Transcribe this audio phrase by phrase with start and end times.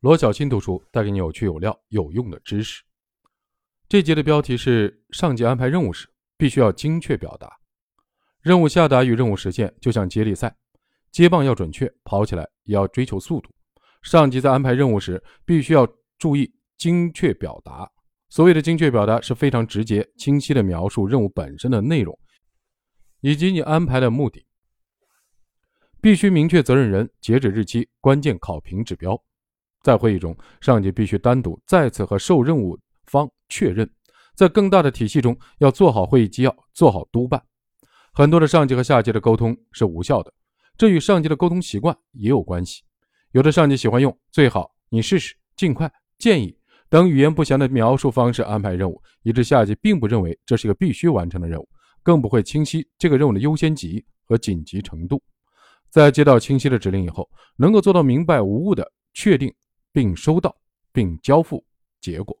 [0.00, 2.84] 罗小新读书带给你有趣有料有用的知识。
[3.88, 7.50] 这节的标题是：上级安排任务时必须要精确表达。
[8.40, 10.56] 任务下达与任务实现就像接力赛，
[11.10, 13.50] 接棒要准确，跑起来也要追求速度。
[14.00, 15.84] 上级在安排任务时必须要
[16.16, 17.90] 注意精确表达。
[18.28, 22.16] 所谓的精确表达是非常直接、清晰地描述任务本身的内容，
[23.20, 24.46] 以及你安排的目的。
[26.00, 29.20] 必须明确责任人、截止日期、关键考评指标。
[29.82, 33.88] 在会议中，上级必须单独再次和受任务方确认。
[34.34, 37.42] 在更大的体系中，要做好会议纪要，做好督办。
[38.12, 40.32] 很多的上级和下级的沟通是无效的，
[40.76, 42.82] 这与上级的沟通习惯也有关系。
[43.32, 46.56] 有的上级喜欢用“最好”“你试试”“尽快”“建议”
[46.88, 51.68] 等语言不详的描述方式安排任务，以致下级并不认为这是个必须完成的任务，
[52.02, 55.22] 更不会清晰这个任务的优先级和紧急程度。
[55.90, 59.52] 在接到清晰的指令以后，能够做到明白无误的确定
[59.92, 60.54] 并收到
[60.92, 61.64] 并交付
[62.00, 62.38] 结果。